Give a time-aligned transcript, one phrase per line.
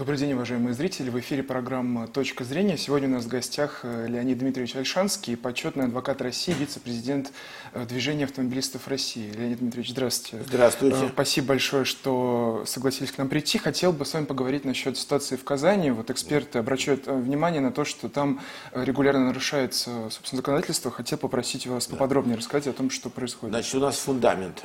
[0.00, 1.10] Добрый день, уважаемые зрители.
[1.10, 2.78] В эфире программа «Точка зрения».
[2.78, 7.30] Сегодня у нас в гостях э, Леонид Дмитриевич Альшанский, почетный адвокат России, вице-президент
[7.74, 9.30] э, Движения автомобилистов России.
[9.30, 10.46] Леонид Дмитриевич, здравствуйте.
[10.46, 11.04] Здравствуйте.
[11.04, 13.58] Э, спасибо большое, что согласились к нам прийти.
[13.58, 15.90] Хотел бы с вами поговорить насчет ситуации в Казани.
[15.90, 18.40] Вот эксперты обращают внимание на то, что там
[18.72, 20.90] регулярно нарушается, собственно, законодательство.
[20.90, 23.52] Хотел попросить вас поподробнее рассказать о том, что происходит.
[23.52, 24.64] Значит, у нас фундамент.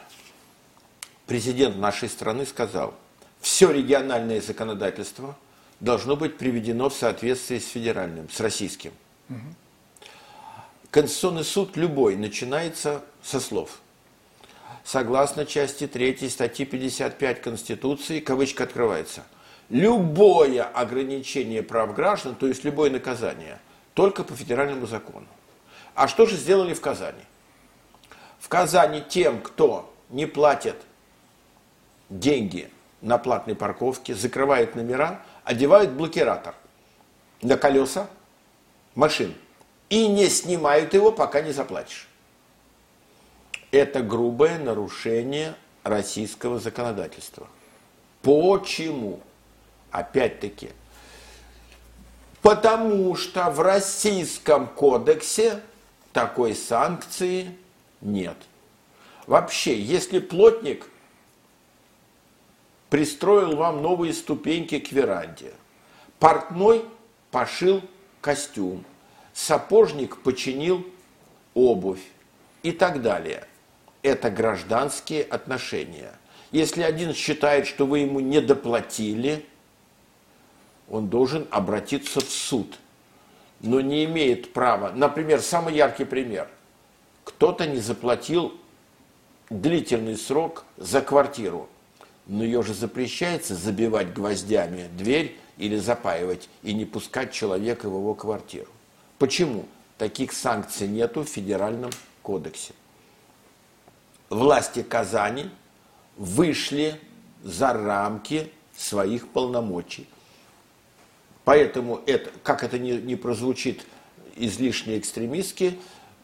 [1.28, 2.94] Президент нашей страны сказал–
[3.46, 5.38] все региональное законодательство
[5.80, 8.92] должно быть приведено в соответствии с федеральным, с российским.
[9.30, 10.10] Угу.
[10.90, 13.82] Конституционный суд любой начинается со слов.
[14.84, 19.24] Согласно части 3 статьи 55 Конституции, кавычка открывается,
[19.70, 23.60] любое ограничение прав граждан, то есть любое наказание,
[23.94, 25.28] только по федеральному закону.
[25.94, 27.22] А что же сделали в Казани?
[28.40, 30.78] В Казани тем, кто не платит
[32.10, 32.72] деньги
[33.06, 36.56] на платной парковке, закрывают номера, одевают блокиратор
[37.44, 38.08] на колеса
[38.96, 39.36] машин
[39.90, 42.08] и не снимают его, пока не заплатишь.
[43.70, 47.48] Это грубое нарушение российского законодательства.
[48.24, 49.20] Почему?
[49.92, 50.72] Опять-таки,
[52.42, 55.62] потому что в российском кодексе
[56.12, 57.56] такой санкции
[58.02, 58.38] нет.
[59.28, 60.90] Вообще, если плотник–
[62.96, 65.52] пристроил вам новые ступеньки к веранде.
[66.18, 66.86] Портной
[67.30, 67.82] пошил
[68.22, 68.86] костюм,
[69.34, 70.88] сапожник починил
[71.54, 72.00] обувь
[72.64, 73.50] и так далее.
[74.02, 76.14] Это гражданские отношения.
[76.52, 79.46] Если один считает, что вы ему не доплатили,
[80.90, 82.80] он должен обратиться в суд,
[83.60, 84.94] но не имеет права.
[84.96, 86.48] Например, самый яркий пример.
[87.26, 88.58] Кто-то не заплатил
[89.50, 91.68] длительный срок за квартиру
[92.28, 98.14] но ее же запрещается забивать гвоздями дверь или запаивать и не пускать человека в его
[98.14, 98.70] квартиру.
[99.18, 99.66] Почему?
[99.98, 101.92] Таких санкций нету в федеральном
[102.22, 102.74] кодексе.
[104.30, 105.50] Власти Казани
[106.18, 107.00] вышли
[107.44, 110.08] за рамки своих полномочий.
[111.46, 113.86] Поэтому, это, как это не, не прозвучит
[114.36, 115.78] излишне экстремистски,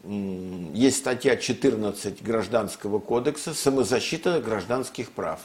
[0.04, 5.40] есть статья 14 Гражданского кодекса «Самозащита гражданских прав».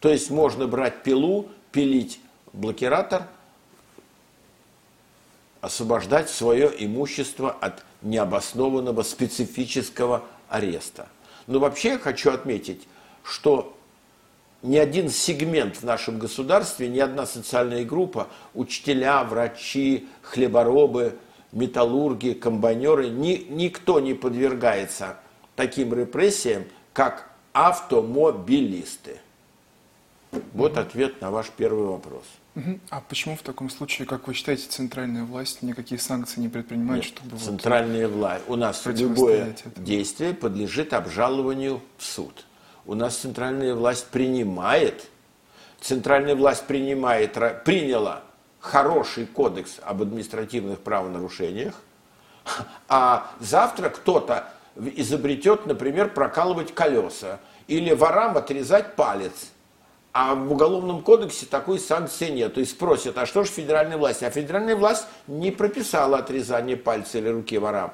[0.00, 2.20] То есть можно брать пилу, пилить
[2.52, 3.24] блокиратор,
[5.60, 11.08] освобождать свое имущество от необоснованного специфического ареста.
[11.46, 12.86] Но вообще я хочу отметить,
[13.22, 13.76] что
[14.62, 21.16] ни один сегмент в нашем государстве, ни одна социальная группа, учителя, врачи, хлеборобы,
[21.52, 25.16] металлурги, комбайнеры, ни, никто не подвергается
[25.54, 29.20] таким репрессиям, как автомобилисты.
[30.52, 32.24] Вот ответ на ваш первый вопрос.
[32.88, 37.12] А почему в таком случае, как вы считаете, центральная власть никакие санкции не предпринимает, Нет,
[37.12, 39.74] чтобы центральная вот власть у нас любое этому?
[39.84, 42.46] действие подлежит обжалованию в суд.
[42.86, 45.06] У нас центральная власть принимает,
[45.82, 48.22] центральная власть принимает, приняла
[48.58, 51.74] хороший кодекс об административных правонарушениях,
[52.88, 57.38] а завтра кто-то изобретет, например, прокалывать колеса
[57.68, 59.50] или ворам отрезать палец–
[60.18, 62.54] а в Уголовном кодексе такой санкции нет.
[62.54, 64.22] То есть спросят, а что же федеральная власть?
[64.22, 67.92] А федеральная власть не прописала отрезание пальца или руки ворам.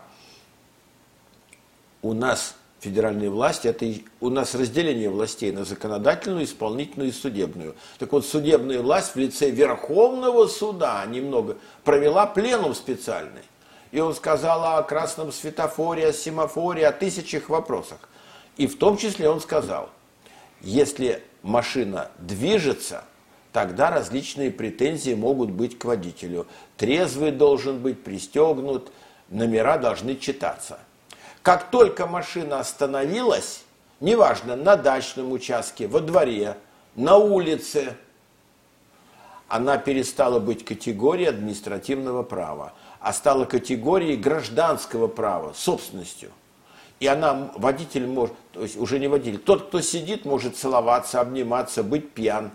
[2.00, 7.74] У нас федеральная власть, это у нас разделение властей на законодательную, исполнительную и судебную.
[7.98, 13.42] Так вот, судебная власть в лице Верховного суда немного провела пленум специальный.
[13.90, 17.98] И он сказал о красном светофоре, о семафоре, о тысячах вопросах.
[18.56, 19.90] И в том числе он сказал,
[20.60, 23.04] если машина движется,
[23.52, 26.46] тогда различные претензии могут быть к водителю.
[26.76, 28.92] Трезвый должен быть пристегнут,
[29.28, 30.78] номера должны читаться.
[31.42, 33.64] Как только машина остановилась,
[34.00, 36.56] неважно, на дачном участке, во дворе,
[36.94, 37.96] на улице,
[39.48, 46.30] она перестала быть категорией административного права, а стала категорией гражданского права, собственностью–
[47.02, 51.82] и она, водитель может, то есть уже не водитель, тот, кто сидит, может целоваться, обниматься,
[51.82, 52.52] быть пьян.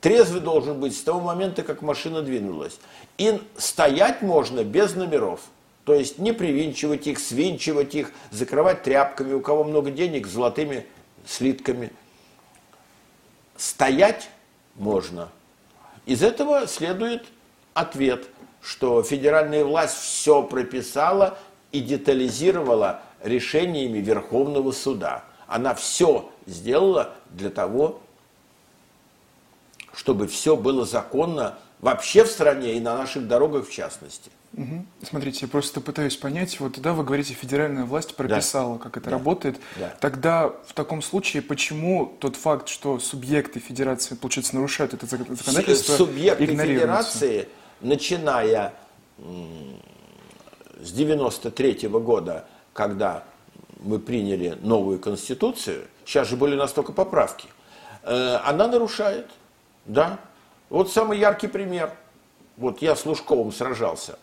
[0.00, 2.78] Трезвый должен быть с того момента, как машина двинулась.
[3.18, 5.40] И стоять можно без номеров.
[5.84, 10.86] То есть не привинчивать их, свинчивать их, закрывать тряпками, у кого много денег, золотыми
[11.26, 11.90] слитками.
[13.56, 14.30] Стоять
[14.76, 15.30] можно.
[16.06, 17.24] Из этого следует
[17.72, 18.28] ответ,
[18.62, 21.36] что федеральная власть все прописала
[21.72, 25.24] и детализировала решениями Верховного суда.
[25.46, 28.00] Она все сделала для того,
[29.94, 34.30] чтобы все было законно вообще в стране и на наших дорогах в частности.
[34.56, 34.86] Угу.
[35.02, 38.84] Смотрите, я просто пытаюсь понять, вот тогда вы говорите, федеральная власть прописала, да.
[38.84, 39.16] как это да.
[39.16, 39.58] работает.
[39.76, 39.92] Да.
[40.00, 46.46] Тогда в таком случае, почему тот факт, что субъекты федерации, получается, нарушают это законодательство, Субъекты
[46.46, 47.48] федерации,
[47.80, 48.74] начиная
[49.18, 53.22] с 93 -го года, когда
[53.80, 57.48] мы приняли новую конституцию, сейчас же были настолько поправки,
[58.02, 59.30] э, она нарушает,
[59.86, 60.18] да.
[60.68, 61.92] Вот самый яркий пример.
[62.56, 64.18] Вот я с Лужковым сражался.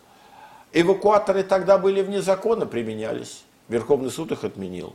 [0.74, 3.44] Эвакуаторы тогда были вне закона, применялись.
[3.68, 4.94] Верховный суд их отменил.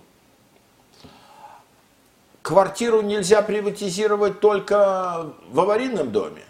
[2.43, 6.43] Квартиру нельзя приватизировать только в аварийном доме.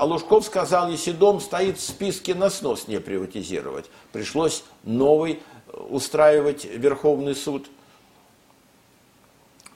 [0.00, 3.90] А Лужков сказал, если дом стоит в списке на снос, не приватизировать.
[4.12, 7.68] Пришлось новый э, устраивать Верховный суд.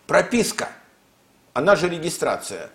[0.07, 0.71] Прописка,
[1.53, 2.71] она же регистрация,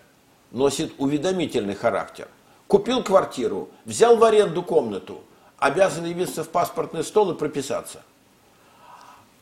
[0.52, 2.28] носит уведомительный характер.
[2.68, 5.24] Купил квартиру, взял в аренду комнату–
[5.58, 8.02] обязан явиться в паспортный стол и прописаться.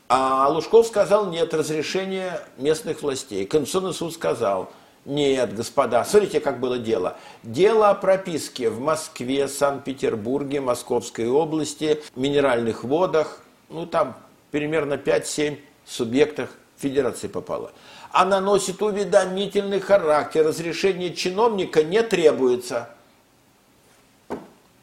[0.07, 3.45] А Лужков сказал, нет, разрешения местных властей.
[3.45, 4.71] Конституционный суд сказал,
[5.05, 7.17] нет, господа, смотрите, как было дело.
[7.43, 14.15] Дело о прописке в Москве, Санкт-Петербурге, Московской области, минеральных водах, ну там
[14.51, 17.71] примерно 5-7 субъектах федерации попало.
[18.11, 22.89] Она носит уведомительный характер, разрешение чиновника не требуется.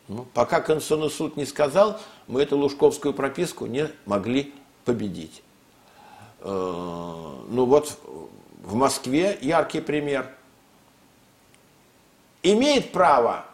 [0.08, 4.54] Ну, пока Конституционный суд не сказал, мы эту лужковскую прописку не могли
[4.84, 5.42] победить.
[6.40, 7.98] Э, ну вот
[8.66, 10.30] в Москве яркий пример.
[12.42, 13.46] Имеет право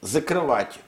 [0.00, 0.80] закрывать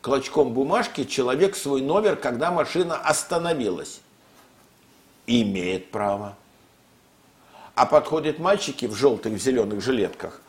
[0.00, 4.00] клочком бумажки человек свой номер, когда машина остановилась.
[5.26, 6.36] Имеет право.
[7.74, 10.40] А подходят мальчики в желтых, в зеленых жилетках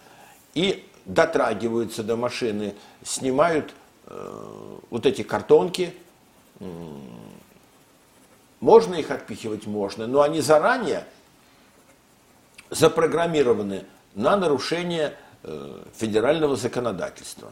[0.54, 3.74] и дотрагиваются до машины, снимают
[4.10, 5.94] Э, вот эти картонки,
[8.62, 9.68] можно их отпихивать?
[9.68, 11.06] Можно, но они заранее
[12.69, 13.86] запрограммированы
[14.16, 17.52] на нарушение э, федерального законодательства.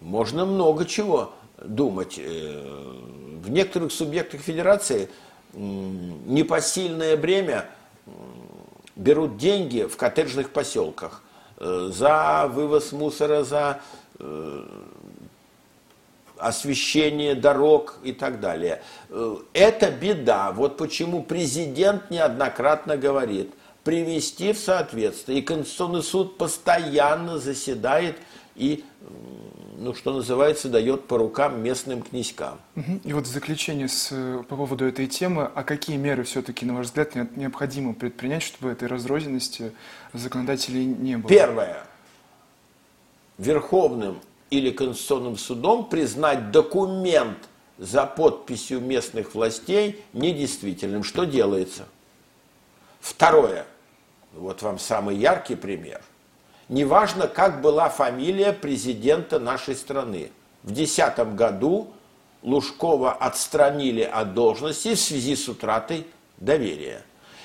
[0.00, 2.18] Можно много чего думать.
[2.18, 2.98] Э,
[3.42, 5.08] в некоторых субъектах федерации
[5.52, 7.66] непосильное бремя
[8.96, 11.22] берут деньги в коттеджных поселках
[11.58, 13.80] за вывоз мусора, за
[16.42, 18.82] освещение дорог и так далее.
[19.10, 20.52] Э, это беда.
[20.52, 23.54] Вот почему президент неоднократно говорит,
[23.84, 25.38] привести в соответствие.
[25.38, 28.16] И Конституционный суд постоянно заседает
[28.54, 28.84] и,
[29.78, 32.60] ну, что называется, дает по рукам местным князькам.
[33.04, 34.08] И вот в заключение с,
[34.48, 38.88] по поводу этой темы, а какие меры все-таки, на ваш взгляд, необходимо предпринять, чтобы этой
[38.88, 39.72] разрозненности
[40.12, 41.28] законодателей не было?
[41.28, 41.84] Первое.
[43.38, 44.20] Верховным
[44.50, 47.38] или Конституционным судом признать документ
[47.78, 51.02] за подписью местных властей недействительным.
[51.02, 51.88] Что делается?
[53.00, 53.66] Второе.
[54.32, 56.00] Вот вам самый яркий пример.
[56.68, 60.30] Неважно, как была фамилия президента нашей страны.
[60.62, 61.92] В 2010 году
[62.42, 66.06] Лужкова отстранили от должности в связи с утратой
[66.38, 67.02] доверия.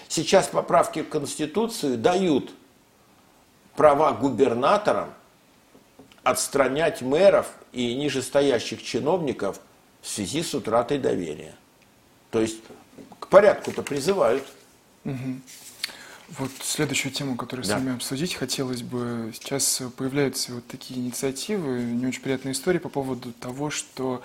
[0.07, 2.51] Сейчас поправки в Конституцию дают
[3.75, 5.13] права губернаторам
[6.23, 9.59] отстранять мэров и нижестоящих чиновников
[10.01, 11.55] в связи с утратой доверия.
[12.31, 12.59] То есть
[13.19, 14.43] к порядку-то призывают.
[15.05, 15.41] Угу.
[16.29, 17.71] Вот следующую тему, которую да.
[17.71, 19.31] с вами обсудить хотелось бы.
[19.33, 24.21] Сейчас появляются вот такие инициативы, не очень приятные истории по поводу того, что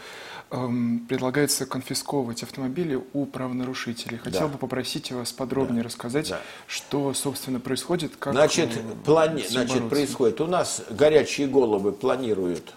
[0.50, 4.18] эм, предлагается конфисковывать автомобили у правонарушителей.
[4.18, 4.48] Хотел да.
[4.48, 5.88] бы попросить вас подробнее да.
[5.88, 6.40] рассказать, да.
[6.66, 9.44] что, собственно, происходит, как Значит, э, плани...
[9.48, 10.40] Значит происходит.
[10.40, 12.74] У нас горячие головы планируют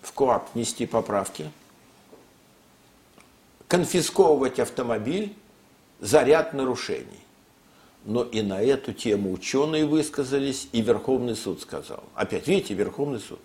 [0.00, 1.50] в КОАП нести поправки,
[3.68, 5.36] конфисковывать автомобиль
[6.00, 7.22] за ряд нарушений
[8.04, 12.02] но и на эту тему ученые высказались, и Верховный суд сказал.
[12.14, 13.40] Опять, видите, Верховный суд.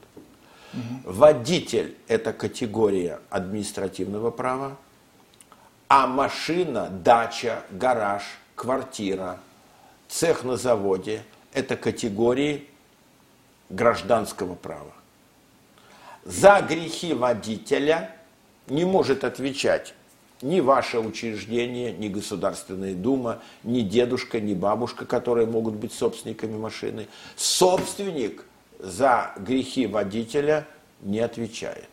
[0.74, 1.14] Угу.
[1.14, 4.78] Водитель– это категория административного права,
[5.88, 8.24] а машина, дача, гараж,
[8.56, 9.40] квартира,
[10.08, 11.24] цех на заводе–
[11.54, 12.68] это категории
[13.70, 14.94] гражданского права.
[16.26, 18.16] За грехи водителя
[18.68, 19.94] не может отвечать
[20.42, 27.08] ни ваше учреждение, ни Государственная Дума, ни дедушка, ни бабушка, которые могут быть собственниками машины.
[27.36, 28.46] Собственник
[28.80, 30.68] за грехи водителя
[31.02, 31.90] не отвечает.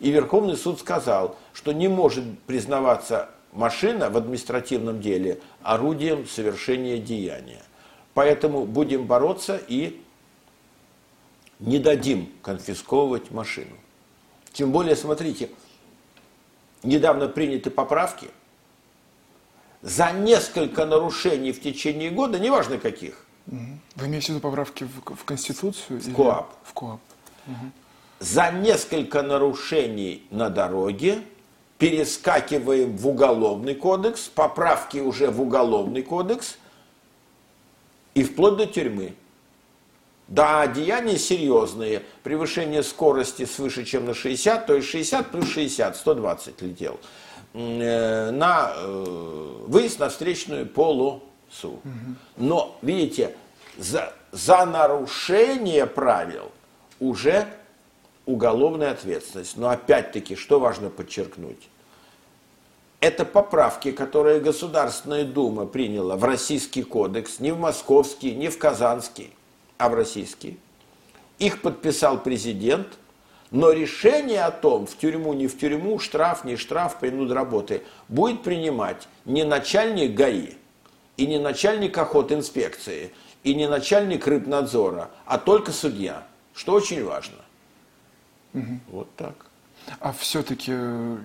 [0.00, 7.62] И Верховный суд сказал, что не может признаваться машина в административном деле орудием совершения деяния.
[8.12, 10.00] Поэтому будем бороться и
[11.58, 13.76] не дадим конфисковывать машину.
[14.52, 15.50] Тем более, смотрите,
[16.84, 18.28] недавно приняты поправки
[19.82, 23.26] за несколько нарушений в течение года, неважно каких.
[23.46, 26.00] Вы имеете в виду поправки в, в Конституцию?
[26.00, 26.54] В КОАП.
[26.64, 27.00] В КОАП.
[27.46, 27.54] Угу.
[28.20, 31.22] За несколько нарушений на дороге
[31.78, 36.56] перескакиваем в уголовный кодекс, поправки уже в уголовный кодекс
[38.14, 39.14] и вплоть до тюрьмы.
[40.28, 42.02] Да, деяния серьезные.
[42.22, 46.98] Превышение скорости свыше, чем на 60, то есть 60 плюс 60, 120 летел.
[47.52, 51.80] Э, на э, выезд на встречную полосу.
[52.36, 53.36] Но, видите,
[53.76, 56.50] за, за нарушение правил
[57.00, 57.46] уже
[58.24, 59.58] уголовная ответственность.
[59.58, 61.68] Но опять-таки, что важно подчеркнуть?
[63.00, 69.30] Это поправки, которые Государственная Дума приняла в Российский кодекс, не в Московский, не в Казанский–
[69.78, 70.58] а в российский.
[71.38, 72.98] Их подписал президент,
[73.50, 78.42] но решение о том, в тюрьму, не в тюрьму, штраф, не штраф, принуд работы, будет
[78.42, 80.54] принимать не начальник ГАИ,
[81.16, 83.12] и не начальник охотинспекции,
[83.42, 87.36] и не начальник рыбнадзора, а только судья, что очень важно.
[88.54, 88.80] Угу.
[88.88, 89.46] Вот так.
[90.00, 90.72] А все-таки,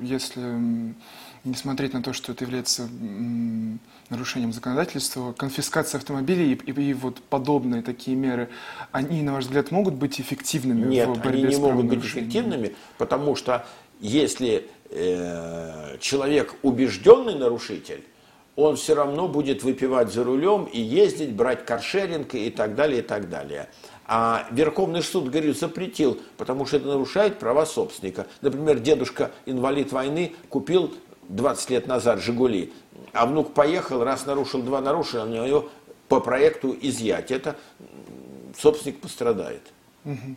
[0.02, 0.94] если
[1.44, 2.90] не смотреть на то, что это является
[4.10, 8.50] нарушением законодательства, конфискация автомобилей и, и, и вот подобные такие меры,
[8.92, 12.04] они, на ваш взгляд, могут быть эффективными Нет, в борьбе они не с могут быть
[12.04, 13.66] эффективными, потому что
[14.00, 18.04] если э, человек убежденный нарушитель,
[18.56, 23.02] он все равно будет выпивать за рулем и ездить, брать каршеринг и так далее, и
[23.02, 23.70] так далее.
[24.06, 28.28] А Верховный суд, говорю, запретил, потому что это нарушает права собственника.
[28.42, 30.94] Например, дедушка, инвалид войны, купил
[31.30, 32.74] 20 лет назад «Жигули»,
[33.14, 35.70] а внук поехал, раз нарушил, два нарушил, у него
[36.08, 37.32] по проекту изъять.
[37.32, 37.56] Это
[38.58, 39.62] собственник пострадает.
[40.06, 40.36] Угу.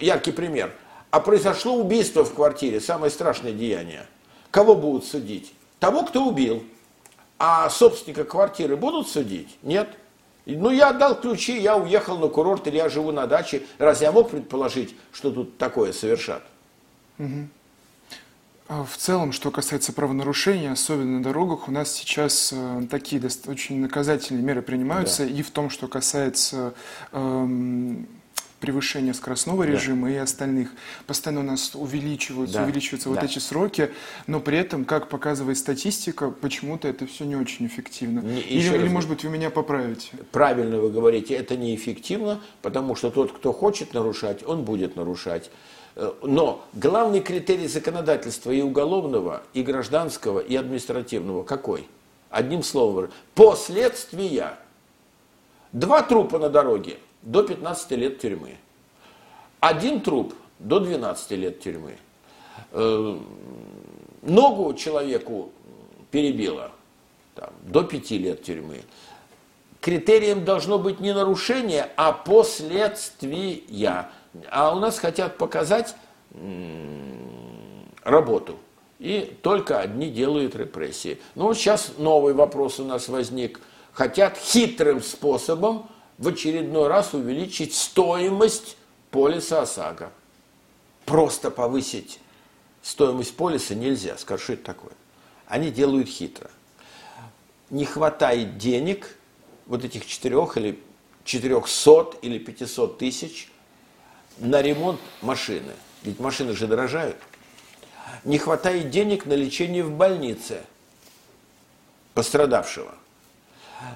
[0.00, 0.72] Яркий пример.
[1.10, 4.06] А произошло убийство в квартире, самое страшное деяние.
[4.50, 5.52] Кого будут судить?
[5.78, 6.64] Того, кто убил.
[7.38, 9.58] А собственника квартиры будут судить?
[9.62, 9.88] Нет.
[10.46, 13.62] Ну, я отдал ключи, я уехал на курорт, или я живу на даче.
[13.78, 16.42] Разве я мог предположить, что тут такое совершат?
[17.18, 17.48] Угу.
[18.72, 23.80] А в целом, что касается правонарушений, особенно на дорогах, у нас сейчас э, такие очень
[23.80, 25.30] наказательные меры принимаются, да.
[25.30, 26.72] и в том, что касается
[27.12, 28.08] эм,
[28.60, 30.14] превышения скоростного режима да.
[30.14, 30.70] и остальных.
[31.06, 32.64] Постоянно у нас увеличиваются, да.
[32.64, 33.14] увеличиваются да.
[33.16, 33.90] вот эти сроки,
[34.26, 38.20] но при этом, как показывает статистика, почему-то это все не очень эффективно.
[38.20, 40.12] Не, или, или, может быть, вы меня поправите?
[40.30, 45.50] Правильно вы говорите, это неэффективно, потому что тот, кто хочет нарушать, он будет нарушать.
[45.94, 51.88] Э, но главный критерий законодательства и уголовного, и гражданского, и административного какой?
[52.30, 54.58] Одним словом, последствия.
[55.72, 58.56] Два трупа на дороге до 15 лет тюрьмы.
[59.60, 61.96] Один труп до 12 лет тюрьмы.
[62.72, 63.18] Э,
[64.22, 65.50] ногу человеку
[66.10, 66.70] перебило
[67.34, 68.82] там, до 5 лет тюрьмы.
[69.80, 74.08] Критерием должно быть не нарушение, а последствия.
[74.50, 75.94] А у нас хотят показать
[78.02, 78.58] работу.
[78.98, 81.20] И только одни делают репрессии.
[81.34, 83.60] Ну вот сейчас новый вопрос у нас возник.
[83.92, 88.76] Хотят хитрым способом в очередной раз увеличить стоимость
[89.10, 90.12] полиса ОСАГО.
[91.04, 92.20] Просто повысить
[92.82, 94.16] стоимость полиса нельзя.
[94.18, 94.92] Скажу, что это такое?
[95.46, 96.50] Они делают хитро.
[97.70, 99.16] Не хватает денег,
[99.66, 100.78] вот этих четырех или
[101.24, 103.50] четырехсот или пятисот тысяч,
[104.38, 105.72] на ремонт машины.
[106.02, 107.16] Ведь машины же дорожают.
[108.24, 110.62] Не хватает денег на лечение в больнице
[112.14, 112.94] пострадавшего.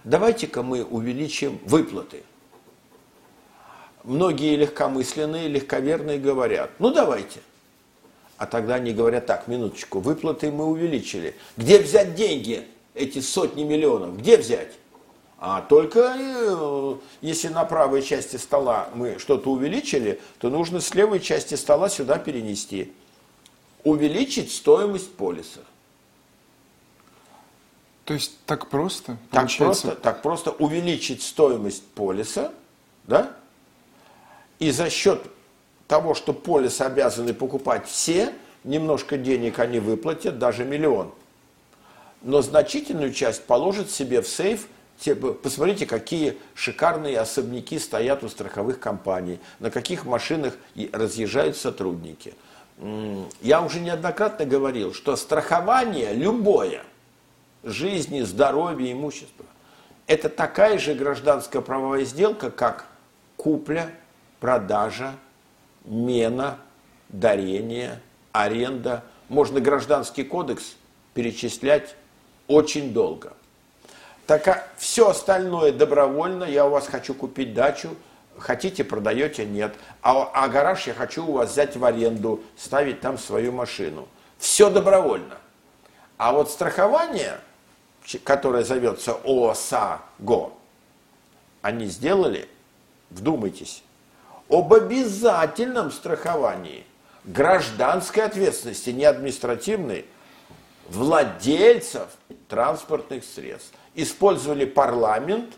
[0.04, 2.22] Давайте-ка мы увеличим выплаты.
[4.04, 7.40] Многие легкомысленные, легковерные говорят, ну давайте.
[8.36, 11.34] А тогда они говорят, так, минуточку, выплаты мы увеличили.
[11.56, 14.18] Где взять деньги, эти сотни миллионов?
[14.18, 14.72] Где взять?
[15.38, 21.20] А только э, если на правой части стола мы что-то увеличили, то нужно с левой
[21.20, 22.92] части стола сюда перенести.
[23.84, 25.60] Увеличить стоимость полиса.
[28.04, 29.18] То есть так просто?
[29.30, 32.52] Так просто, так просто увеличить стоимость полиса,
[33.04, 33.36] да?
[34.58, 35.22] И за счет
[35.86, 38.32] того, что полис обязаны покупать все,
[38.64, 41.12] немножко денег они выплатят, даже миллион.
[42.22, 44.68] Но значительную часть положат себе в сейф–
[45.42, 50.54] Посмотрите, какие шикарные особняки стоят у страховых компаний, на каких машинах
[50.92, 52.34] разъезжают сотрудники.
[53.40, 56.82] Я уже неоднократно говорил, что страхование любое,
[57.62, 59.44] жизни, здоровья, имущества,
[60.06, 62.86] это такая же гражданская правовая сделка, как
[63.36, 63.90] купля,
[64.40, 65.14] продажа,
[65.84, 66.58] мена,
[67.08, 68.00] дарение,
[68.32, 69.04] аренда.
[69.28, 70.76] Можно гражданский кодекс
[71.14, 71.96] перечислять
[72.46, 73.32] очень долго.
[74.26, 76.44] Так а все остальное добровольно.
[76.44, 77.96] Я у вас хочу купить дачу,
[78.36, 79.74] хотите, продаете, нет.
[80.02, 84.08] А, а гараж я хочу у вас взять в аренду, ставить там свою машину.
[84.38, 85.38] Все добровольно.
[86.18, 87.38] А вот страхование,
[88.24, 90.52] которое зовется ОСАГО,
[91.62, 92.48] они сделали,
[93.10, 93.82] вдумайтесь,
[94.48, 96.84] об обязательном страховании
[97.24, 100.06] гражданской ответственности, не административной,
[100.88, 102.08] владельцев
[102.48, 103.72] транспортных средств.
[103.94, 105.54] Использовали парламент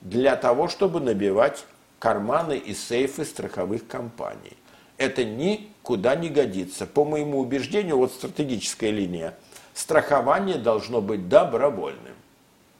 [0.00, 1.64] для того, чтобы набивать
[1.98, 4.56] карманы и сейфы страховых компаний.
[4.98, 6.86] Это никуда не годится.
[6.86, 9.36] По моему убеждению, вот стратегическая линия,
[9.74, 12.14] страхование должно быть добровольным.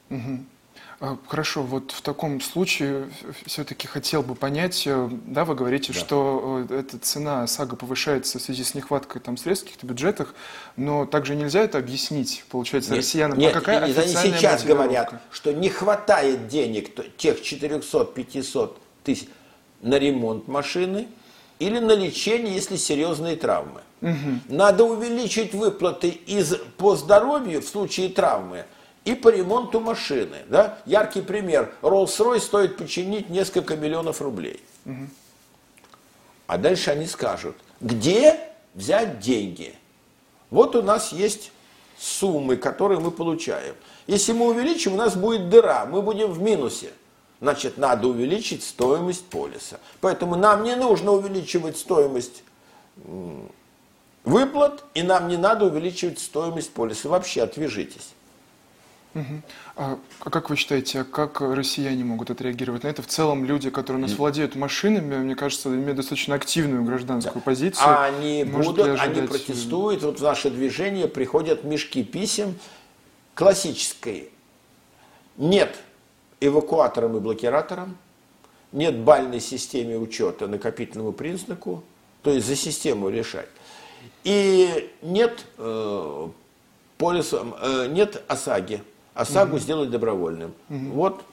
[0.09, 0.39] Угу.
[1.27, 3.07] Хорошо, вот в таком случае
[3.45, 5.99] все-таки хотел бы понять, э, да, вы говорите, да.
[5.99, 10.33] что э, эта цена САГА повышается в связи с нехваткой там средств в каких-то бюджетах,
[10.75, 13.37] но также нельзя это объяснить, получается, нет, россиянам.
[13.37, 19.27] Нет, а какая они сейчас говорят, что не хватает денег тех 400-500 тысяч
[19.83, 21.09] на ремонт машины
[21.59, 23.81] или на лечение, если серьезные травмы.
[24.01, 24.39] Угу.
[24.49, 28.65] Надо увеличить выплаты из, по здоровью в случае травмы–
[29.07, 30.39] и по ремонту машины.
[30.49, 30.79] Да?
[30.85, 31.73] Яркий пример.
[31.81, 34.61] Rolls-Royce стоит починить несколько миллионов рублей.
[36.45, 38.37] А дальше они скажут, где
[38.73, 39.75] взять деньги?
[40.49, 41.53] Вот у нас есть
[41.97, 43.75] суммы, которые мы получаем.
[44.07, 46.91] Если мы увеличим, у нас будет дыра, мы будем в минусе.
[47.39, 49.79] Значит, надо увеличить стоимость полиса.
[50.01, 52.43] Поэтому нам не нужно увеличивать стоимость
[54.25, 57.07] выплат, и нам не надо увеличивать стоимость полиса.
[57.07, 58.09] Вообще отвяжитесь.
[59.15, 59.41] Угу.
[59.77, 63.01] А как вы считаете, а как россияне могут отреагировать на это?
[63.01, 67.41] В целом люди, которые у нас владеют машинами, мне кажется, имеют достаточно активную гражданскую да.
[67.41, 67.87] позицию.
[67.87, 70.03] А они Может будут, они протестуют.
[70.03, 72.55] Вот в наше движение приходят мешки писем
[73.33, 74.29] классической.
[75.37, 75.75] Нет
[76.39, 77.97] эвакуатором и блокиратором,
[78.71, 81.83] нет бальной системе учета накопительному признаку,
[82.21, 83.49] то есть за систему решать.
[84.23, 86.27] И нет э,
[86.97, 88.81] полиса, э, нет ОСАГИ,
[89.17, 89.59] ОСАГО угу.
[89.59, 90.53] сделать добровольным.
[90.69, 90.85] Угу.
[90.91, 91.25] Вот.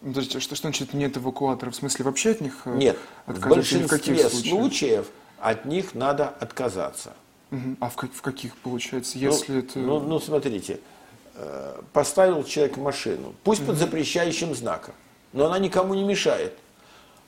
[0.00, 1.74] Подождите, что, что значит нет эвакуаторов?
[1.74, 7.12] В смысле вообще от них э, Нет, в большинстве в случаев от них надо отказаться.
[7.50, 7.76] Угу.
[7.80, 9.78] А в, как, в каких получается, ну, если ну, это...
[9.78, 10.80] Ну, ну, смотрите,
[11.34, 13.68] э, поставил человек машину, пусть угу.
[13.68, 14.94] под запрещающим знаком,
[15.34, 16.56] но она никому не мешает.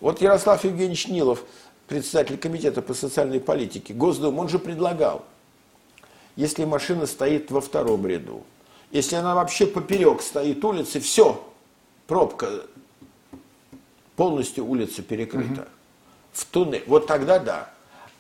[0.01, 1.45] Вот Ярослав Евгеньевич Нилов,
[1.87, 5.25] председатель комитета по социальной политике, Госдум, он же предлагал,
[6.35, 8.45] если машина стоит во втором ряду,
[8.93, 11.43] если она вообще поперек стоит улицы, все,
[12.07, 12.63] пробка,
[14.17, 15.63] полностью улица перекрыта.
[15.63, 15.69] Угу.
[16.33, 16.85] В туннель.
[16.87, 17.71] Вот тогда да.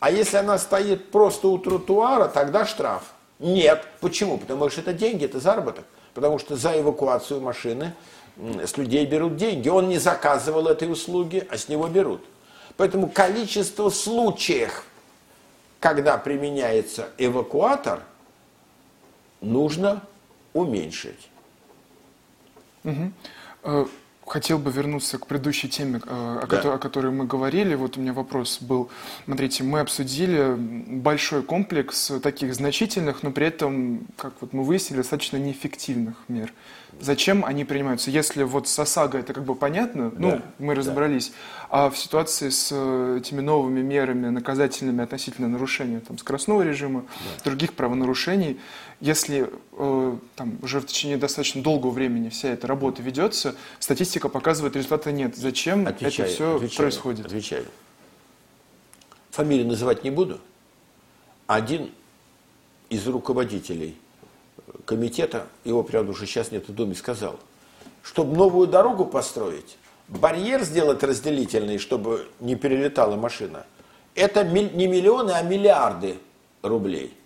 [0.00, 3.04] А если она стоит просто у тротуара, тогда штраф.
[3.38, 3.86] Нет.
[4.00, 4.38] Почему?
[4.38, 5.84] Потому что это деньги, это заработок.
[6.14, 7.94] Потому что за эвакуацию машины
[8.36, 9.68] с людей берут деньги.
[9.68, 12.24] Он не заказывал этой услуги, а с него берут.
[12.76, 14.84] Поэтому количество случаев,
[15.80, 18.02] когда применяется эвакуатор,
[19.40, 20.02] нужно
[20.52, 21.28] уменьшить.
[22.84, 23.88] Угу.
[24.26, 26.46] Хотел бы вернуться к предыдущей теме, э, о, да.
[26.46, 27.74] которой, о которой мы говорили.
[27.74, 28.88] Вот у меня вопрос был.
[29.24, 35.38] Смотрите, мы обсудили большой комплекс таких значительных, но при этом, как вот мы выяснили, достаточно
[35.38, 36.52] неэффективных мер.
[37.00, 38.10] Зачем они принимаются?
[38.10, 40.42] Если вот с ОСАГО это как бы понятно, ну, да.
[40.58, 41.28] ну, мы разобрались.
[41.28, 41.86] Да.
[41.86, 47.44] А в ситуации с э, этими новыми мерами наказательными относительно нарушения там, скоростного режима, да.
[47.44, 48.60] других правонарушений,
[49.02, 54.76] если э, там, уже в течение достаточно долгого времени вся эта работа ведется, статистика показывает,
[54.76, 55.36] результата нет.
[55.36, 57.26] Зачем отвечаю, это все отвечаю, происходит?
[57.26, 57.66] Отвечаю.
[59.32, 60.38] Фамилию называть не буду.
[61.48, 61.90] Один
[62.90, 63.96] из руководителей
[64.84, 67.40] комитета, его, правда, уже сейчас нет в Думе, сказал,
[68.04, 73.66] чтобы новую дорогу построить, барьер сделать разделительный, чтобы не перелетала машина,
[74.14, 76.18] это не миллионы, а миллиарды
[76.62, 77.16] рублей.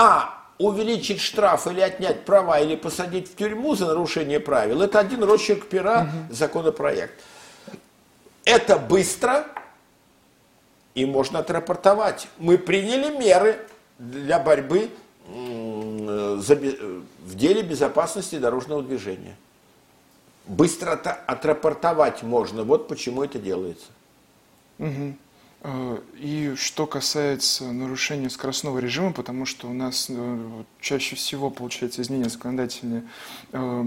[0.00, 5.24] А увеличить штраф или отнять права, или посадить в тюрьму за нарушение правил, это один
[5.24, 6.32] росчерк пера угу.
[6.32, 7.20] законопроект.
[8.44, 9.44] Это быстро,
[10.94, 12.28] и можно отрапортовать.
[12.38, 13.58] Мы приняли меры
[13.98, 14.88] для борьбы
[15.26, 19.34] в деле безопасности дорожного движения.
[20.46, 22.62] Быстро отрапортовать можно.
[22.62, 23.86] Вот почему это делается.
[24.78, 25.16] Угу.
[26.18, 32.28] И что касается нарушения скоростного режима, потому что у нас э, чаще всего, получается, изменения
[32.28, 33.02] законодательные
[33.52, 33.84] э,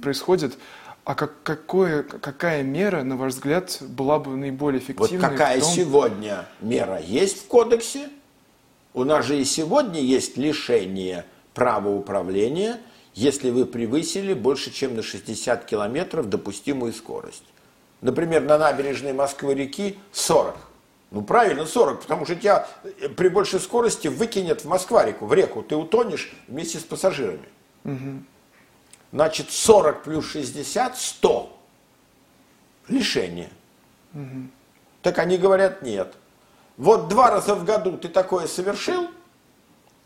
[0.00, 0.56] происходят,
[1.04, 5.18] А как, какое, какая мера, на ваш взгляд, была бы наиболее эффективной?
[5.18, 5.68] Вот какая том...
[5.68, 8.08] сегодня мера есть в кодексе?
[8.94, 12.78] У нас же и сегодня есть лишение права управления,
[13.14, 17.44] если вы превысили больше, чем на 60 километров допустимую скорость.
[18.00, 20.69] Например, на набережной Москвы-реки 40.
[21.10, 25.62] Ну правильно, 40, потому что тебя э, при большей скорости выкинет в Москва-реку, в реку.
[25.62, 27.48] Ты утонешь вместе с пассажирами.
[27.84, 28.22] Угу.
[29.12, 31.56] Значит, 40 плюс 60– 100.
[32.88, 33.50] Лишение.
[34.14, 34.48] Угу.
[35.02, 36.14] Так они говорят, нет.
[36.76, 39.10] Вот два раза в году ты такое совершил,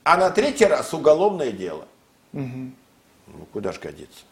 [0.05, 1.87] а на третий раз уголовное дело.
[2.33, 2.71] Угу.
[3.27, 4.25] Ну, куда ж годится?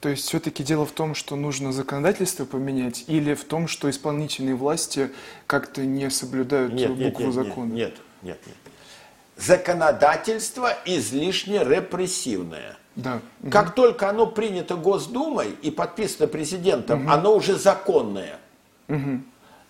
[0.00, 4.54] То есть все-таки дело в том, что нужно законодательство поменять, или в том, что исполнительные
[4.54, 5.10] власти
[5.46, 7.72] как-то не соблюдают нет, букву нет, нет, закона?
[7.72, 8.56] Нет, нет, нет.
[9.36, 12.76] Законодательство излишне репрессивное.
[12.94, 13.20] Да.
[13.50, 13.72] Как угу.
[13.74, 17.12] только оно принято Госдумой и подписано президентом, угу.
[17.12, 18.38] оно уже законное.
[18.88, 19.20] Угу.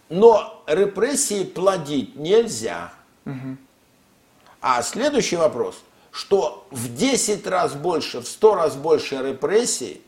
[0.09, 2.93] Но репрессии плодить нельзя.
[3.25, 3.57] Угу.
[4.61, 10.03] А следующий вопрос, что в 10 раз больше, в 100 раз больше репрессий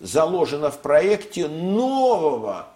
[0.00, 2.68] заложено в проекте нового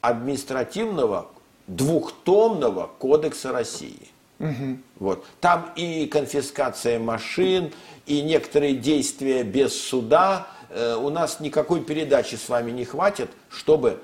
[0.00, 1.28] административного
[1.66, 4.08] двухтомного кодекса России.
[4.38, 4.78] Угу.
[4.98, 5.24] Вот.
[5.40, 7.72] Там и конфискация машин,
[8.06, 10.46] и некоторые действия без суда.
[10.70, 14.00] Э, у нас никакой передачи с вами не хватит, чтобы...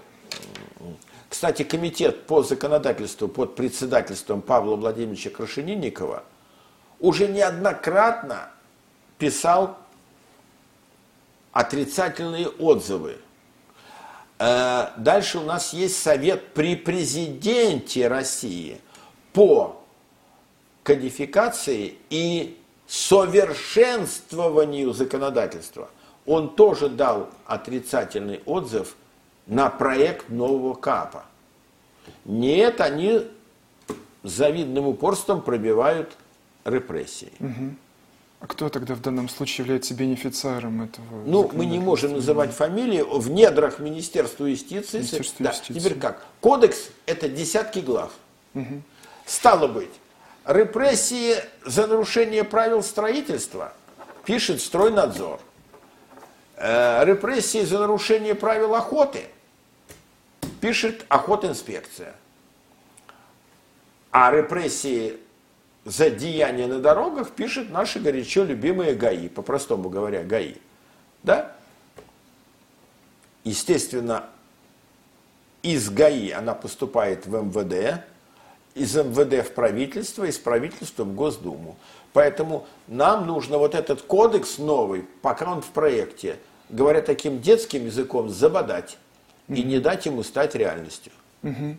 [1.28, 6.24] Кстати, комитет по законодательству под председательством Павла Владимировича Крашенинникова
[6.98, 8.50] уже неоднократно
[9.16, 9.78] писал
[11.52, 13.18] отрицательные отзывы.
[14.38, 18.80] Э, дальше у нас есть совет при президенте России
[19.32, 19.80] по
[20.82, 25.90] кодификации и совершенствованию законодательства.
[26.26, 28.96] Он тоже дал отрицательный отзыв
[29.46, 31.24] на проект нового КАПа.
[32.24, 33.26] Нет, они
[34.22, 36.16] завидным упорством пробивают
[36.64, 37.32] репрессии.
[37.40, 37.74] Угу.
[38.40, 41.24] А кто тогда в данном случае является бенефициаром этого?
[41.26, 44.98] Ну, мы не можем называть фамилии в недрах Министерства юстиции.
[44.98, 45.50] Министерство да.
[45.50, 45.78] юстиции.
[45.78, 46.26] Теперь как?
[46.40, 48.12] Кодекс– это десятки глав.
[48.54, 48.82] Угу.
[49.26, 49.90] Стало быть,
[50.46, 53.74] репрессии за нарушение правил строительства
[54.24, 55.38] пишет стройнадзор.
[56.56, 59.24] Э, репрессии за нарушение правил охоты
[60.62, 62.14] пишет охотинспекция.
[64.12, 65.18] А репрессии
[65.84, 70.56] за деяния на дорогах пишет наши горячо любимые ГАИ, по-простому говоря, ГАИ.
[71.22, 71.56] Да?
[73.44, 74.26] Естественно,
[75.62, 78.02] из ГАИ она поступает в МВД,
[78.74, 81.76] из МВД в правительство, из правительства в Госдуму.
[82.12, 86.38] Поэтому нам нужно вот этот кодекс новый, пока он в проекте,
[86.68, 88.98] говоря таким детским языком, забодать
[89.48, 89.56] mm-hmm.
[89.56, 91.12] и не дать ему стать реальностью.
[91.42, 91.76] Mm-hmm.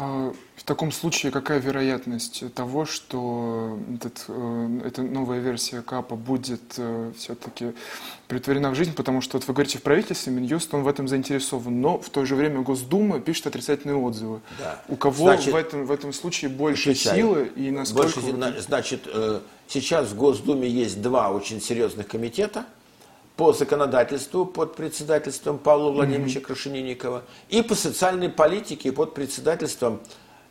[0.00, 6.60] А в таком случае какая вероятность того, что этот, э, эта новая версия КАПа будет
[6.76, 7.72] э, все-таки
[8.28, 8.94] притворена в жизнь?
[8.94, 12.24] Потому что вот вы говорите, в правительстве Минюст, он в этом заинтересован, но в то
[12.24, 14.38] же время Госдума пишет отрицательные отзывы.
[14.60, 14.80] Да.
[14.86, 18.20] У кого значит, в, этом, в этом случае больше силы и насколько...
[18.20, 22.66] Больше, значит, э, сейчас в Госдуме есть два очень серьезных комитета–
[23.38, 26.42] по законодательству под председательством Павла Владимировича mm-hmm.
[26.42, 30.00] Крашенинникова и по социальной политике под председательством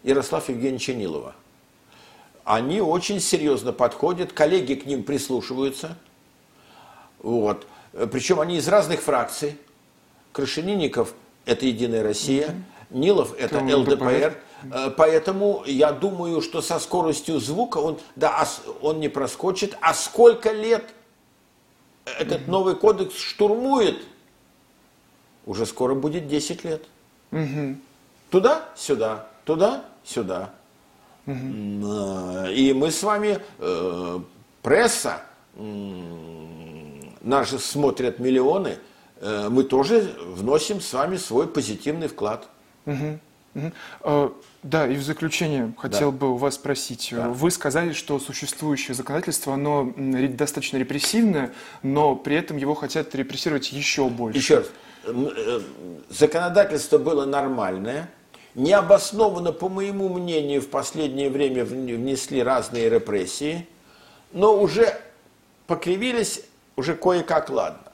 [0.04, 1.36] Ярослава Евгеньевича Нилова.
[2.45, 5.97] Они очень серьезно подходят, коллеги к ним прислушиваются.
[7.19, 7.67] Вот.
[8.10, 9.58] Причем они из разных фракций.
[10.32, 11.13] Крашенинников–
[11.45, 12.97] это «Единая Россия», mm-hmm.
[12.97, 14.38] Нилов– это ЛДПР.
[14.71, 18.47] Э, поэтому я думаю, что со скоростью звука он, да,
[18.82, 19.78] он не проскочит.
[19.82, 20.86] А сколько лет
[22.19, 24.03] этот новый кодекс штурмует,
[25.45, 26.83] уже скоро будет 10 лет.
[28.29, 30.53] Туда, сюда, туда, сюда.
[31.25, 34.19] И мы с вами, э,
[34.61, 35.21] пресса,
[35.55, 38.77] нас же смотрят миллионы,
[39.19, 42.47] э, мы тоже вносим с вами свой позитивный вклад.
[42.85, 43.19] Угу.
[43.55, 44.33] Угу.
[44.67, 46.17] Да, и в заключение хотел да.
[46.17, 47.10] бы у вас спросить.
[47.12, 47.30] Да.
[47.30, 51.53] Вы сказали, что существующее законодательство, оно достаточно репрессивное,
[51.84, 54.38] но при этом его хотят репрессировать еще больше.
[54.38, 54.67] Еще раз.
[55.06, 55.62] Э,
[56.10, 58.10] законодательство было нормальное,
[58.56, 63.65] необоснованно, по моему мнению, в последнее время внесли разные репрессии,
[64.34, 64.99] но уже
[65.65, 66.41] покривились,
[66.75, 67.87] уже кое-как ладно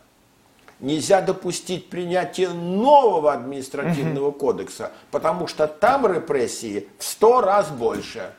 [0.80, 4.40] нельзя допустить принятия нового административного угу.
[4.40, 8.34] кодекса, потому что там репрессии в сто раз больше.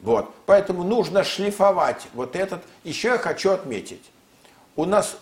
[0.00, 0.32] Вот.
[0.46, 2.62] Поэтому нужно шлифовать вот этот.
[2.84, 4.02] Еще я хочу отметить.
[4.74, 5.16] У нас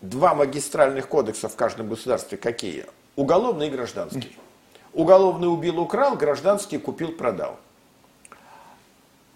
[0.00, 2.86] два магистральных кодекса в каждом государстве какие?
[3.16, 4.36] Уголовный и гражданский.
[4.92, 7.58] Уголовный убил, украл, гражданский купил, продал.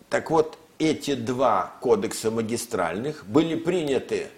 [0.08, 4.28] Так вот, эти два кодекса магистральных были приняты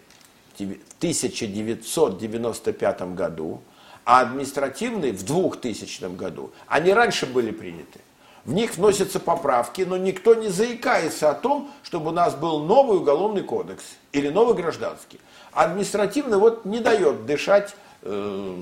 [0.55, 3.63] 1995 году,
[4.05, 6.53] а административный в 2000 году.
[6.67, 8.01] Они раньше были приняты.
[8.45, 12.99] В них вносятся поправки, но никто не заикается о том, чтобы у нас был новый
[12.99, 15.19] уголовный кодекс или новый гражданский.
[15.53, 18.57] Административный вот не дает дышать э,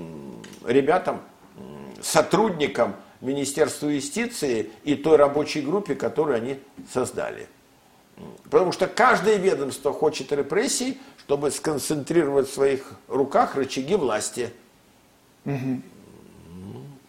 [0.65, 1.21] ребятам,
[2.01, 6.59] сотрудникам Министерства юстиции и той рабочей группе, которую они
[6.91, 7.47] создали.
[8.49, 14.51] Потому что каждое ведомство хочет репрессий, чтобы сконцентрировать в своих руках рычаги власти.
[15.45, 15.81] Угу.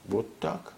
[0.06, 0.72] Вот так.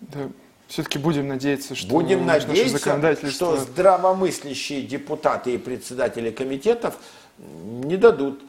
[0.00, 0.28] Да.
[0.68, 3.56] Все-таки будем надеяться, что будем надеяться, законодательство...
[3.56, 6.98] что здравомыслящие депутаты и председатели комитетов
[7.38, 8.42] не дадут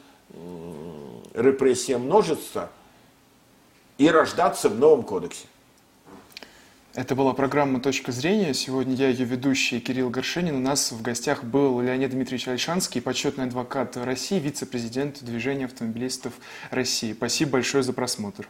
[1.34, 2.70] репрессиям множества
[3.96, 5.46] и рождаться в новом кодексе.
[6.92, 8.52] Это была программа «Точка зрения».
[8.52, 10.56] Сегодня я ее ведущий Кирилл Горшенин.
[10.56, 16.32] У нас в гостях был Леонид Дмитриевич Альшанский, почетный адвокат России, вице-президент Движения автомобилистов
[16.72, 17.12] России.
[17.12, 18.48] Спасибо большое за просмотр.